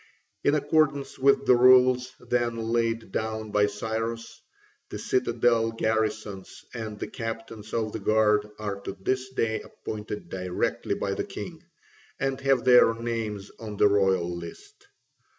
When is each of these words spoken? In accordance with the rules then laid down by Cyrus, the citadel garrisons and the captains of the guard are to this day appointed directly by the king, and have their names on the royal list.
In 0.43 0.55
accordance 0.55 1.19
with 1.19 1.45
the 1.45 1.55
rules 1.55 2.13
then 2.19 2.55
laid 2.57 3.11
down 3.11 3.51
by 3.51 3.67
Cyrus, 3.67 4.41
the 4.89 4.97
citadel 4.97 5.69
garrisons 5.73 6.65
and 6.73 6.97
the 6.97 7.05
captains 7.07 7.71
of 7.71 7.91
the 7.91 7.99
guard 7.99 8.49
are 8.57 8.81
to 8.81 8.97
this 8.99 9.29
day 9.29 9.61
appointed 9.61 10.27
directly 10.27 10.95
by 10.95 11.13
the 11.13 11.23
king, 11.23 11.61
and 12.19 12.41
have 12.41 12.63
their 12.65 12.95
names 12.95 13.51
on 13.59 13.77
the 13.77 13.87
royal 13.87 14.35
list. 14.35 14.87